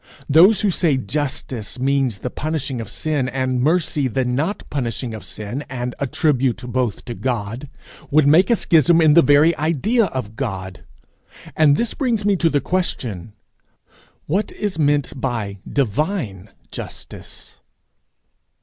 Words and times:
Those 0.27 0.61
who 0.61 0.71
say 0.71 0.97
justice 0.97 1.77
means 1.77 2.17
the 2.25 2.31
punishing 2.31 2.81
of 2.81 2.89
sin, 2.89 3.29
and 3.29 3.61
mercy 3.61 4.07
the 4.07 4.25
not 4.25 4.63
punishing 4.71 5.13
of 5.13 5.23
sin, 5.23 5.61
and 5.69 5.93
attribute 5.99 6.57
both 6.63 7.05
to 7.05 7.13
God, 7.13 7.69
would 8.09 8.27
make 8.27 8.49
a 8.49 8.55
schism 8.55 8.99
in 8.99 9.13
the 9.13 9.21
very 9.21 9.55
idea 9.57 10.05
of 10.05 10.35
God. 10.35 10.83
And 11.55 11.75
this 11.77 11.93
brings 11.93 12.25
me 12.25 12.35
to 12.37 12.49
the 12.49 12.61
question, 12.61 13.33
What 14.25 14.51
is 14.53 14.79
meant 14.79 15.21
by 15.21 15.59
divine 15.71 16.49
justice? 16.71 17.59